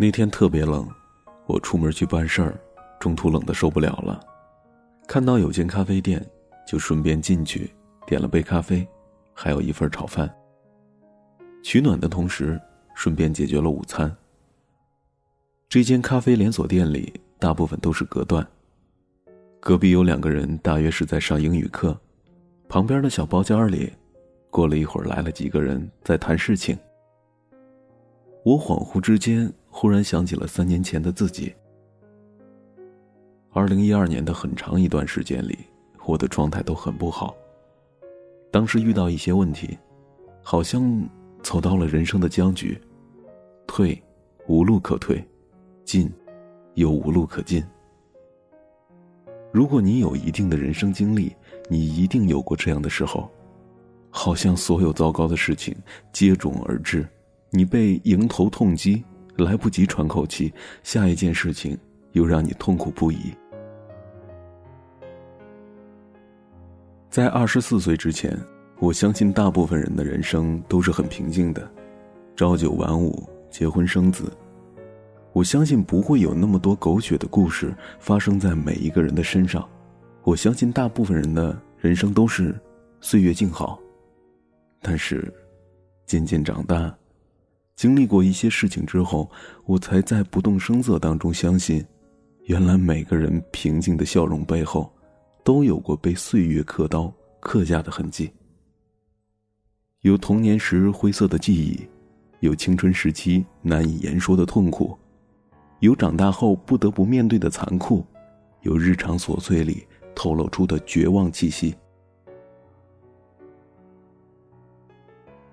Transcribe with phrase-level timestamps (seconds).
[0.00, 0.88] 那天特别冷，
[1.46, 2.56] 我出门去办事儿，
[3.00, 4.24] 中途冷的受不了了，
[5.08, 6.24] 看到有间咖啡店，
[6.64, 7.68] 就顺便进去
[8.06, 8.86] 点了杯咖啡，
[9.34, 10.32] 还有一份炒饭。
[11.64, 12.60] 取暖的同时，
[12.94, 14.16] 顺便解决了午餐。
[15.68, 18.46] 这间咖啡连锁店里大部分都是隔断，
[19.58, 22.00] 隔壁有两个人，大约是在上英语课，
[22.68, 23.92] 旁边的小包间里，
[24.48, 26.78] 过了一会儿来了几个人在谈事情。
[28.44, 29.52] 我恍惚之间。
[29.70, 31.54] 忽然想起了三年前的自己。
[33.50, 35.58] 二零一二年的很长一段时间里，
[36.06, 37.34] 我的状态都很不好。
[38.50, 39.76] 当时遇到一些问题，
[40.42, 41.02] 好像
[41.42, 42.80] 走到了人生的僵局，
[43.66, 44.00] 退，
[44.46, 45.16] 无路可退；
[45.84, 46.10] 进，
[46.74, 47.64] 又无路可进。
[49.50, 51.34] 如果你有一定的人生经历，
[51.68, 53.30] 你一定有过这样的时候，
[54.10, 55.74] 好像所有糟糕的事情
[56.12, 57.08] 接踵而至，
[57.50, 59.02] 你被迎头痛击。
[59.44, 61.76] 来不及喘口气，下一件事情
[62.12, 63.32] 又让你痛苦不已。
[67.10, 68.38] 在二十四岁之前，
[68.78, 71.68] 我相信大部分人的人生都是很平静的，
[72.36, 74.30] 朝九晚五，结婚生子。
[75.32, 79.68] 我相信不会有那么多狗血的故事发生在每一个人的身上。
[80.22, 82.54] 我相信大部分人的人生都是
[83.00, 83.78] 岁月静好。
[84.80, 85.32] 但是，
[86.06, 86.94] 渐渐长大。
[87.78, 89.30] 经历过一些事情之后，
[89.64, 91.86] 我才在不动声色当中相信，
[92.46, 94.92] 原来每个人平静的笑容背后，
[95.44, 98.32] 都有过被岁月刻刀刻下的痕迹。
[100.00, 101.88] 有童年时灰色的记忆，
[102.40, 104.98] 有青春时期难以言说的痛苦，
[105.78, 108.04] 有长大后不得不面对的残酷，
[108.62, 111.72] 有日常琐碎里透露出的绝望气息。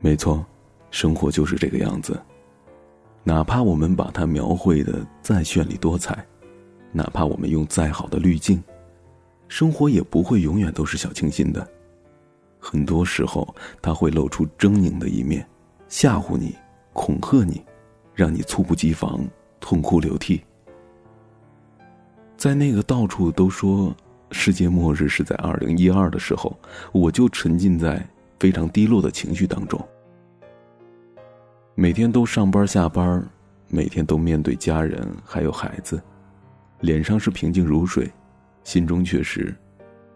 [0.00, 0.44] 没错。
[0.90, 2.20] 生活就是这个样子，
[3.24, 6.24] 哪怕我们把它描绘的再绚丽多彩，
[6.92, 8.62] 哪怕我们用再好的滤镜，
[9.48, 11.66] 生活也不会永远都是小清新的。
[12.58, 15.46] 很多时候，它会露出狰狞的一面，
[15.88, 16.56] 吓唬你，
[16.92, 17.62] 恐吓你，
[18.14, 19.20] 让你猝不及防，
[19.60, 20.42] 痛哭流涕。
[22.36, 23.94] 在那个到处都说
[24.32, 26.58] 世界末日是在二零一二的时候，
[26.92, 28.04] 我就沉浸在
[28.40, 29.80] 非常低落的情绪当中。
[31.80, 33.24] 每天都上班下班，
[33.68, 36.02] 每天都面对家人还有孩子，
[36.80, 38.10] 脸上是平静如水，
[38.64, 39.54] 心中却是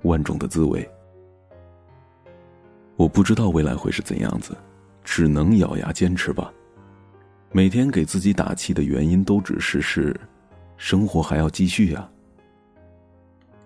[0.03, 0.91] 万种的滋味。
[2.97, 4.57] 我不知道未来会是怎样子，
[5.05, 6.53] 只能咬牙坚持吧。
[7.53, 10.21] 每天给自己打气的原因都只是是，
[10.77, 12.11] 生活还要继续呀。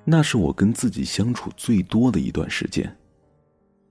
[0.04, 2.94] 那是我跟自己相处最多的一段时间，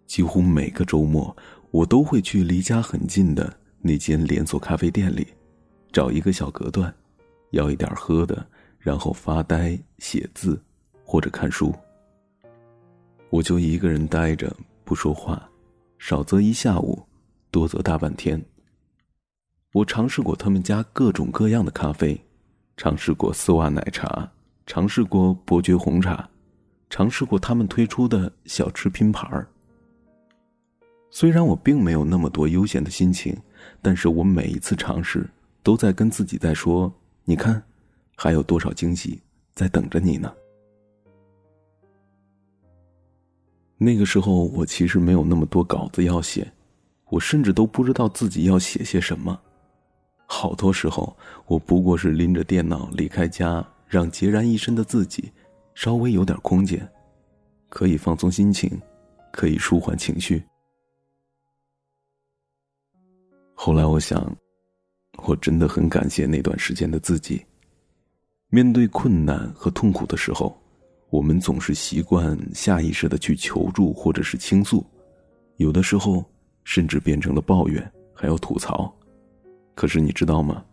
[0.06, 1.36] 几乎每个周末
[1.72, 3.52] 我都会去离家很近的。
[3.88, 5.28] 那间连锁咖啡店里，
[5.92, 6.92] 找一个小隔断，
[7.52, 8.44] 要一点喝的，
[8.80, 10.60] 然后发呆、写字，
[11.04, 11.72] 或者看书。
[13.30, 14.52] 我就一个人呆着
[14.84, 15.48] 不说话，
[16.00, 17.00] 少则一下午，
[17.52, 18.44] 多则大半天。
[19.72, 22.20] 我尝试过他们家各种各样的咖啡，
[22.78, 24.28] 尝试过丝袜奶茶，
[24.66, 26.28] 尝试过伯爵红茶，
[26.90, 29.48] 尝试过他们推出的小吃拼盘儿。
[31.16, 33.34] 虽然我并没有那么多悠闲的心情，
[33.82, 35.26] 但是我每一次尝试，
[35.64, 36.94] 都在跟自己在说
[37.24, 37.64] ：“你看，
[38.18, 39.22] 还有多少惊喜
[39.54, 40.30] 在等着你呢？”
[43.80, 46.52] 那个时候，我其实没有那么多稿子要写，
[47.08, 49.40] 我甚至都不知道自己要写些什么。
[50.26, 51.16] 好多时候，
[51.46, 55.32] 我不过是拎着电脑离开家，让孑然一身的自己
[55.76, 56.86] 稍微有点空间，
[57.70, 58.70] 可以放松心情，
[59.32, 60.44] 可以舒缓情绪。
[63.66, 64.32] 后来我想，
[65.24, 67.44] 我真的很感谢那段时间的自己。
[68.52, 70.56] 面对困难和痛苦的时候，
[71.10, 74.86] 我们总是习惯下意识的去求助或者是倾诉，
[75.58, 76.24] 有的时候
[76.64, 78.96] 甚至变成了抱怨，还有吐槽。
[79.74, 80.64] 可是你知道吗？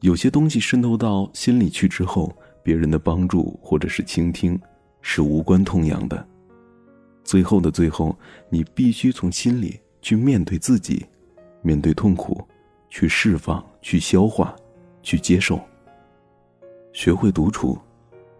[0.00, 4.58] 有些东西渗透到心里去之后，别人的帮助或者是倾听
[5.02, 6.26] 是无关痛痒的。
[7.22, 8.18] 最后的最后，
[8.48, 11.04] 你必须从心里去面对自己。
[11.62, 12.40] 面对痛苦，
[12.88, 14.54] 去释放，去消化，
[15.02, 15.60] 去接受。
[16.92, 17.78] 学会独处，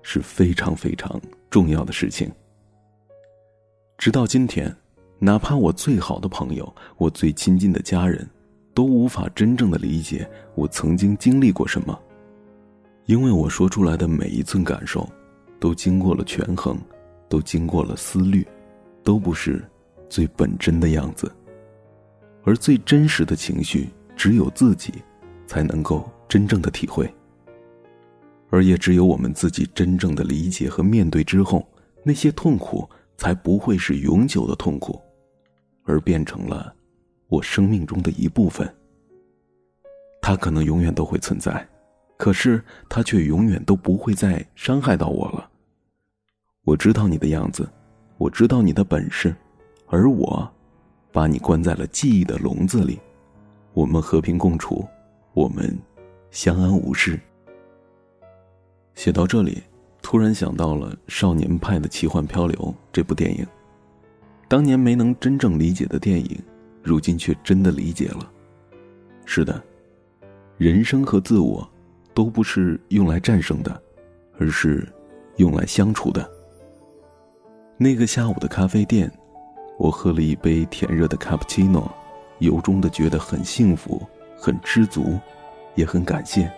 [0.03, 1.21] 是非常非常
[1.51, 2.31] 重要的事情。
[3.97, 4.75] 直到今天，
[5.19, 8.29] 哪怕我最好的朋友，我最亲近的家人，
[8.75, 11.99] 都无法真正的理解我曾经经历过什么，
[13.07, 15.09] 因为我说出来的每一寸感受，
[15.59, 16.79] 都经过了权衡，
[17.29, 18.47] 都经过了思虑，
[19.03, 19.65] 都不是
[20.09, 21.31] 最本真的样子。
[22.49, 24.91] 而最真实的情绪，只有自己
[25.47, 27.07] 才能够真正的体会。
[28.49, 31.69] 而也只有我们自己真正的理解和面对之后，
[32.03, 34.99] 那些痛苦才不会是永久的痛苦，
[35.85, 36.75] 而变成了
[37.27, 38.67] 我生命中的一部分。
[40.23, 41.69] 它可能永远都会存在，
[42.17, 45.51] 可是它却永远都不会再伤害到我了。
[46.65, 47.69] 我知道你的样子，
[48.17, 49.37] 我知道你的本事，
[49.87, 50.51] 而我，
[51.13, 52.99] 把你关在了记忆的笼子里。
[53.73, 54.87] 我们和平共处，
[55.35, 55.79] 我们
[56.31, 57.19] 相安无事。
[58.95, 59.63] 写到这里，
[60.03, 62.57] 突然想到了《少年派的奇幻漂流》
[62.93, 63.47] 这部电影。
[64.49, 66.37] 当年没能真正理解的电影，
[66.83, 68.33] 如今却真的理解了。
[69.25, 69.63] 是的，
[70.57, 71.69] 人生和自我，
[72.15, 73.83] 都不是用来战胜的，
[74.39, 74.91] 而是
[75.37, 76.29] 用来相处的。
[77.77, 79.13] 那个下午的咖啡店，
[79.79, 81.89] 我喝了一杯甜热的卡布奇诺，
[82.41, 84.03] 由衷的觉得很幸福、
[84.37, 85.17] 很知足，
[85.77, 86.51] 也很感谢。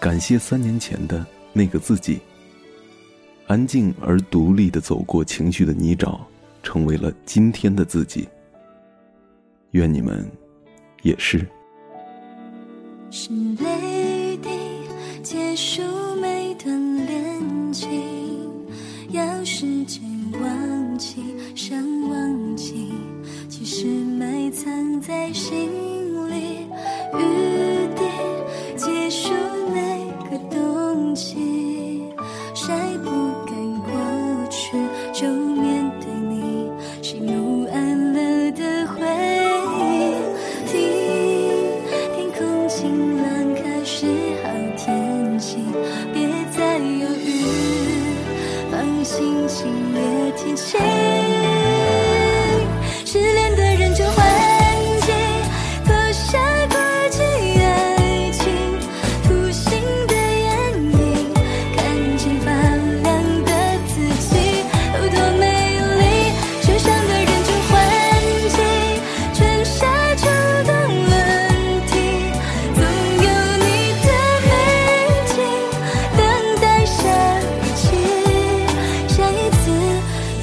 [0.00, 2.18] 感谢三年前的那个自己，
[3.46, 6.18] 安静而独立的走过情绪的泥沼，
[6.60, 8.28] 成为了今天的自己。
[9.70, 10.28] 愿你们
[11.02, 11.46] 也是。
[13.12, 14.50] 是泪滴
[15.22, 15.80] 结束
[16.20, 17.88] 每段恋情，
[19.10, 20.02] 要时间
[21.54, 21.78] 想
[22.08, 22.90] 忘记，
[23.50, 25.68] 其实埋藏在心
[26.30, 26.66] 里。
[27.18, 27.20] 雨
[27.94, 28.02] 滴
[28.76, 29.30] 结束
[29.74, 31.36] 每个冬季。
[32.54, 33.10] 晒不
[33.44, 33.92] 干过
[34.48, 34.78] 去，
[35.12, 36.70] 就面对你
[37.02, 39.06] 喜怒哀乐的回
[39.78, 39.84] 忆。
[40.66, 40.72] 听
[42.14, 44.06] 天空晴朗，开始
[44.42, 45.58] 好天气，
[46.12, 47.44] 别再犹豫，
[48.72, 51.25] 放心，七月天晴。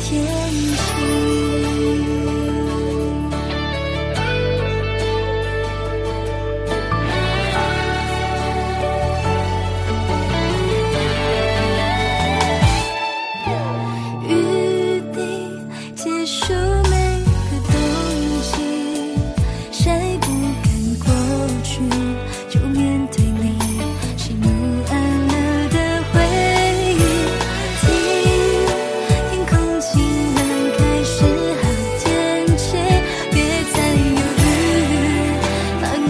[0.04, 0.43] 天。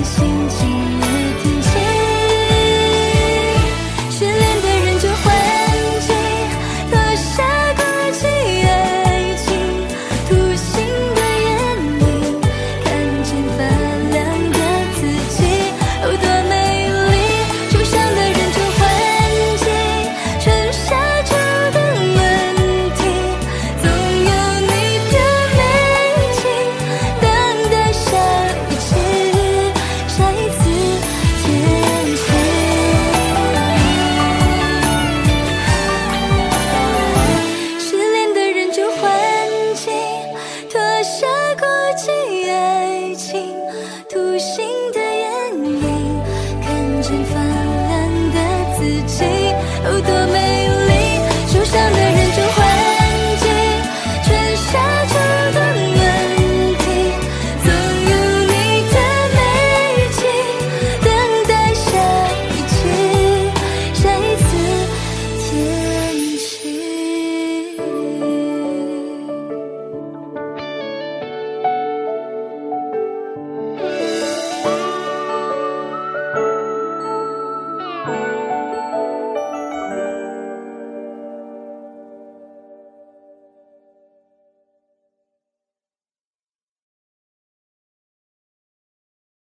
[0.03, 0.82] 心情。